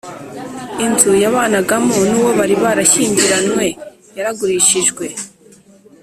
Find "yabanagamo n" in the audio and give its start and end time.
1.23-2.11